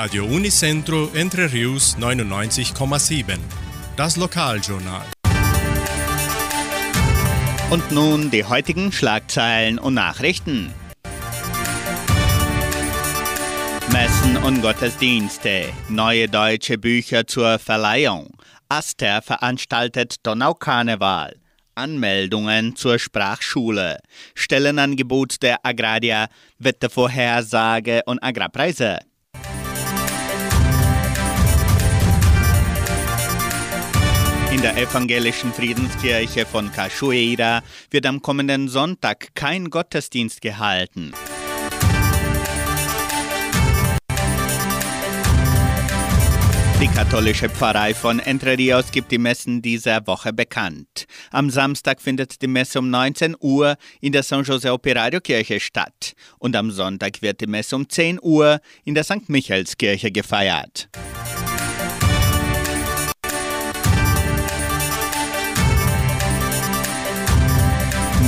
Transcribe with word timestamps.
Radio 0.00 0.26
Unicentro 0.26 1.10
Entre 1.12 1.52
Rius 1.52 1.96
99,7. 1.98 3.36
Das 3.96 4.16
Lokaljournal. 4.16 5.02
Und 7.68 7.90
nun 7.90 8.30
die 8.30 8.44
heutigen 8.44 8.92
Schlagzeilen 8.92 9.80
und 9.80 9.94
Nachrichten. 9.94 10.72
Messen 13.90 14.36
und 14.36 14.62
Gottesdienste, 14.62 15.64
neue 15.88 16.28
deutsche 16.28 16.78
Bücher 16.78 17.26
zur 17.26 17.58
Verleihung. 17.58 18.28
Aster 18.68 19.20
veranstaltet 19.20 20.24
Donaukarneval. 20.24 21.34
Anmeldungen 21.74 22.76
zur 22.76 23.00
Sprachschule, 23.00 23.98
Stellenangebot 24.36 25.42
der 25.42 25.66
Agraria, 25.66 26.28
Wettervorhersage 26.60 28.02
und 28.06 28.22
Agrarpreise. 28.22 29.00
In 34.58 34.62
der 34.62 34.76
evangelischen 34.76 35.52
Friedenskirche 35.52 36.44
von 36.44 36.72
Cachoeira 36.72 37.62
wird 37.92 38.06
am 38.06 38.20
kommenden 38.20 38.66
Sonntag 38.66 39.28
kein 39.36 39.70
Gottesdienst 39.70 40.40
gehalten. 40.40 41.12
Die 46.80 46.88
katholische 46.88 47.48
Pfarrei 47.48 47.94
von 47.94 48.18
Entre 48.18 48.58
Rios 48.58 48.90
gibt 48.90 49.12
die 49.12 49.18
Messen 49.18 49.62
dieser 49.62 50.04
Woche 50.08 50.32
bekannt. 50.32 51.06
Am 51.30 51.50
Samstag 51.50 52.00
findet 52.00 52.42
die 52.42 52.48
Messe 52.48 52.80
um 52.80 52.90
19 52.90 53.36
Uhr 53.38 53.76
in 54.00 54.10
der 54.10 54.24
San 54.24 54.42
José 54.42 54.72
Operario 54.72 55.20
Kirche 55.20 55.60
statt 55.60 56.14
und 56.40 56.56
am 56.56 56.72
Sonntag 56.72 57.22
wird 57.22 57.40
die 57.42 57.46
Messe 57.46 57.76
um 57.76 57.88
10 57.88 58.18
Uhr 58.20 58.58
in 58.84 58.96
der 58.96 59.04
St. 59.04 59.28
Michaelskirche 59.28 60.10
gefeiert. 60.10 60.88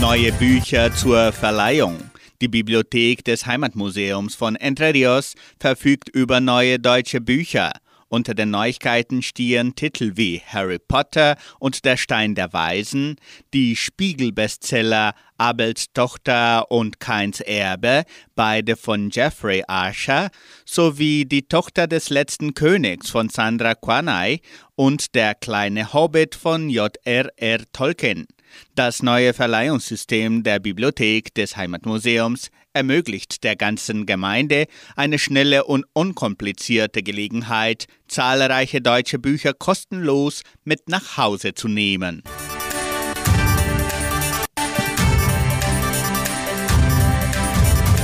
Neue 0.00 0.32
Bücher 0.32 0.94
zur 0.94 1.30
Verleihung. 1.30 1.98
Die 2.40 2.48
Bibliothek 2.48 3.24
des 3.24 3.46
Heimatmuseums 3.46 4.34
von 4.34 4.56
Entre 4.56 4.94
Rios 4.94 5.34
verfügt 5.58 6.08
über 6.08 6.40
neue 6.40 6.78
deutsche 6.78 7.20
Bücher 7.20 7.72
unter 8.10 8.34
den 8.34 8.50
Neuigkeiten 8.50 9.22
stehen 9.22 9.76
Titel 9.76 10.16
wie 10.16 10.42
Harry 10.44 10.80
Potter 10.80 11.36
und 11.60 11.84
der 11.84 11.96
Stein 11.96 12.34
der 12.34 12.52
Weisen, 12.52 13.14
die 13.54 13.76
Spiegel-Bestseller 13.76 15.14
Abels 15.38 15.92
Tochter 15.94 16.72
und 16.72 16.98
Keins 16.98 17.40
Erbe, 17.40 18.02
beide 18.34 18.76
von 18.76 19.10
Jeffrey 19.10 19.62
Archer, 19.68 20.30
sowie 20.66 21.24
Die 21.24 21.46
Tochter 21.46 21.86
des 21.86 22.10
letzten 22.10 22.52
Königs 22.54 23.10
von 23.10 23.28
Sandra 23.28 23.76
Quanay 23.76 24.40
und 24.74 25.14
Der 25.14 25.36
kleine 25.36 25.92
Hobbit 25.92 26.34
von 26.34 26.68
J.R.R. 26.68 27.60
Tolkien. 27.72 28.26
Das 28.74 29.02
neue 29.02 29.34
Verleihungssystem 29.34 30.42
der 30.42 30.58
Bibliothek 30.58 31.34
des 31.34 31.56
Heimatmuseums 31.56 32.50
ermöglicht 32.72 33.42
der 33.44 33.56
ganzen 33.56 34.06
Gemeinde 34.06 34.66
eine 34.96 35.18
schnelle 35.18 35.64
und 35.64 35.86
unkomplizierte 35.92 37.02
Gelegenheit, 37.02 37.86
zahlreiche 38.08 38.80
deutsche 38.80 39.18
Bücher 39.18 39.54
kostenlos 39.54 40.42
mit 40.64 40.88
nach 40.88 41.16
Hause 41.16 41.54
zu 41.54 41.68
nehmen. 41.68 42.22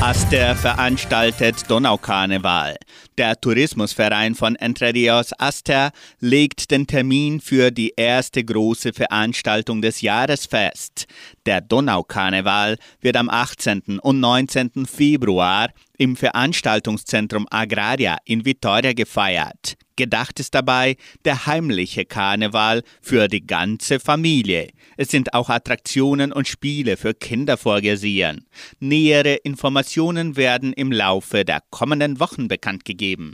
Aster 0.07 0.55
veranstaltet 0.55 1.69
Donaukarneval. 1.69 2.77
Der 3.19 3.41
Tourismusverein 3.41 4.37
von 4.37 4.55
Entre 4.55 4.95
Rios 4.95 5.33
Aster 5.37 5.91
legt 6.21 6.71
den 6.71 6.87
Termin 6.87 7.41
für 7.41 7.73
die 7.73 7.93
erste 7.97 8.45
große 8.45 8.93
Veranstaltung 8.93 9.83
des 9.83 10.03
Jahres 10.03 10.47
fest. 10.47 11.07
Der 11.45 11.61
Donaukarneval 11.61 12.77
wird 13.01 13.17
am 13.17 13.29
18. 13.29 13.99
und 14.01 14.21
19. 14.21 14.87
Februar 14.87 15.71
im 15.99 16.15
Veranstaltungszentrum 16.15 17.49
Agraria 17.51 18.19
in 18.25 18.45
Vitoria 18.45 18.93
gefeiert. 18.93 19.77
Gedacht 19.97 20.39
ist 20.41 20.55
dabei 20.55 20.97
der 21.25 21.47
heimliche 21.47 22.05
Karneval 22.05 22.83
für 23.01 23.29
die 23.29 23.47
ganze 23.47 23.99
Familie. 23.99 24.69
Es 24.99 25.09
sind 25.09 25.33
auch 25.33 25.49
Attraktionen 25.49 26.33
und 26.33 26.47
Spiele 26.47 26.99
für 26.99 27.15
Kinder 27.15 27.57
vorgesehen. 27.57 28.47
Nähere 28.79 29.37
Informationen 29.37 30.37
werden 30.37 30.75
im 30.75 30.93
Laufe 30.93 31.45
der 31.45 31.63
kommenden 31.71 32.21
Wochen 32.21 32.47
bekannt 32.47 32.85
gegeben. 32.85 33.33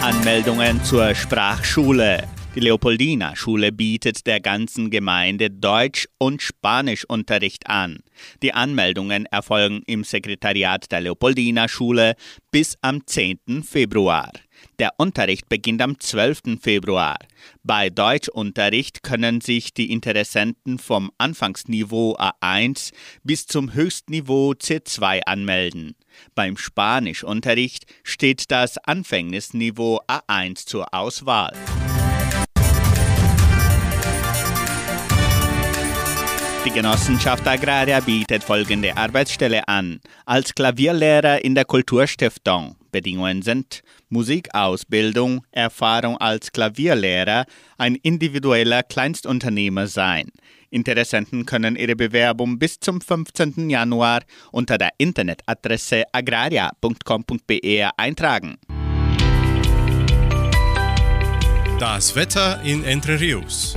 Anmeldungen 0.00 0.82
zur 0.84 1.14
Sprachschule. 1.14 2.28
Die 2.54 2.60
Leopoldina-Schule 2.60 3.72
bietet 3.72 4.28
der 4.28 4.38
ganzen 4.38 4.88
Gemeinde 4.88 5.50
Deutsch- 5.50 6.06
und 6.18 6.40
Spanischunterricht 6.40 7.66
an. 7.66 7.98
Die 8.44 8.52
Anmeldungen 8.52 9.26
erfolgen 9.26 9.82
im 9.86 10.04
Sekretariat 10.04 10.92
der 10.92 11.00
Leopoldina-Schule 11.00 12.14
bis 12.52 12.78
am 12.80 13.04
10. 13.04 13.64
Februar. 13.64 14.30
Der 14.78 14.92
Unterricht 14.98 15.48
beginnt 15.48 15.82
am 15.82 15.98
12. 15.98 16.60
Februar. 16.62 17.16
Bei 17.64 17.90
Deutschunterricht 17.90 19.02
können 19.02 19.40
sich 19.40 19.74
die 19.74 19.90
Interessenten 19.90 20.78
vom 20.78 21.10
Anfangsniveau 21.18 22.16
A1 22.16 22.92
bis 23.24 23.48
zum 23.48 23.74
Höchstniveau 23.74 24.52
C2 24.52 25.22
anmelden. 25.26 25.96
Beim 26.36 26.56
Spanischunterricht 26.56 27.86
steht 28.04 28.52
das 28.52 28.78
Anfängnisniveau 28.78 30.00
A1 30.06 30.66
zur 30.66 30.94
Auswahl. 30.94 31.52
Genossenschaft 36.74 37.46
Agraria 37.46 38.00
bietet 38.00 38.42
folgende 38.42 38.96
Arbeitsstelle 38.96 39.68
an. 39.68 40.00
Als 40.26 40.52
Klavierlehrer 40.56 41.44
in 41.44 41.54
der 41.54 41.64
Kulturstiftung. 41.64 42.74
Bedingungen 42.90 43.42
sind 43.42 43.82
Musikausbildung, 44.08 45.42
Erfahrung 45.52 46.18
als 46.18 46.50
Klavierlehrer, 46.50 47.44
ein 47.78 47.94
individueller 47.94 48.82
Kleinstunternehmer 48.82 49.86
sein. 49.86 50.32
Interessenten 50.70 51.46
können 51.46 51.76
ihre 51.76 51.94
Bewerbung 51.94 52.58
bis 52.58 52.80
zum 52.80 53.00
15. 53.00 53.70
Januar 53.70 54.22
unter 54.50 54.76
der 54.76 54.90
Internetadresse 54.98 56.02
agraria.com.br 56.10 57.90
eintragen. 57.96 58.56
Das 61.78 62.16
Wetter 62.16 62.60
in 62.64 62.82
Entre 62.82 63.20
Rios. 63.20 63.76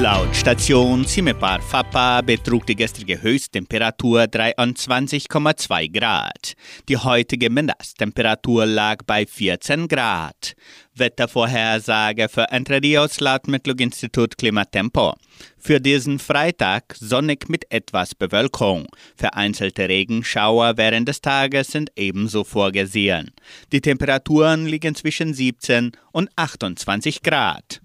Laut 0.00 0.32
Station 0.36 1.04
Cimepar 1.04 1.60
Fapa 1.60 2.20
betrug 2.20 2.64
die 2.66 2.76
gestrige 2.76 3.20
Höchsttemperatur 3.20 4.22
23,2 4.22 5.92
Grad. 5.92 6.54
Die 6.88 6.96
heutige 6.96 7.50
Mindesttemperatur 7.50 8.64
lag 8.64 8.98
bei 9.04 9.26
14 9.26 9.88
Grad. 9.88 10.54
Wettervorhersage 10.94 12.28
für 12.28 12.48
Entre 12.52 12.80
Rios 12.80 13.18
laut 13.18 13.48
Metlog-Institut 13.48 14.38
Klimatempo. 14.38 15.14
Für 15.58 15.80
diesen 15.80 16.20
Freitag 16.20 16.94
sonnig 16.94 17.48
mit 17.48 17.64
etwas 17.72 18.14
Bewölkung. 18.14 18.86
Vereinzelte 19.16 19.88
Regenschauer 19.88 20.76
während 20.76 21.08
des 21.08 21.22
Tages 21.22 21.72
sind 21.72 21.90
ebenso 21.96 22.44
vorgesehen. 22.44 23.32
Die 23.72 23.80
Temperaturen 23.80 24.64
liegen 24.64 24.94
zwischen 24.94 25.34
17 25.34 25.90
und 26.12 26.30
28 26.36 27.22
Grad. 27.24 27.80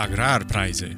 Agrarpreise. 0.00 0.94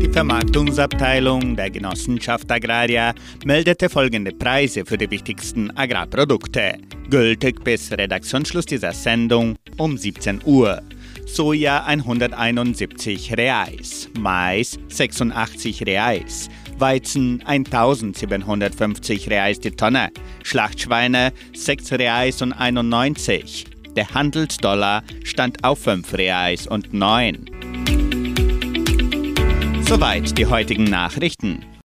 Die 0.00 0.10
Vermarktungsabteilung 0.10 1.54
der 1.54 1.68
Genossenschaft 1.68 2.50
Agraria 2.50 3.12
meldete 3.44 3.90
folgende 3.90 4.32
Preise 4.32 4.86
für 4.86 4.96
die 4.96 5.10
wichtigsten 5.10 5.70
Agrarprodukte, 5.76 6.78
gültig 7.10 7.62
bis 7.62 7.92
Redaktionsschluss 7.92 8.64
dieser 8.64 8.92
Sendung 8.92 9.56
um 9.76 9.98
17 9.98 10.40
Uhr. 10.46 10.80
Soja 11.26 11.84
171 11.84 13.36
Reais, 13.36 14.08
Mais 14.18 14.78
86 14.88 15.84
Reais, 15.84 16.48
Weizen 16.78 17.42
1750 17.44 19.28
Reais 19.28 19.60
die 19.60 19.72
Tonne, 19.72 20.08
Schlachtschweine 20.42 21.34
6 21.52 21.92
Reais 21.92 22.40
und 22.40 22.54
91, 22.54 23.66
der 23.98 24.14
Handelsdollar 24.14 25.02
stand 25.24 25.64
auf 25.64 25.80
5 25.80 26.14
Reais 26.14 26.68
und 26.68 26.94
9. 26.94 27.50
Soweit 29.80 30.38
die 30.38 30.46
heutigen 30.46 30.84
Nachrichten. 30.84 31.64